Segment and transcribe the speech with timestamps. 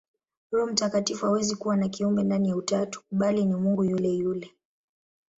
[0.51, 4.51] Roho Mtakatifu hawezi kuwa kiumbe ndani ya Utatu, bali ni Mungu yule yule.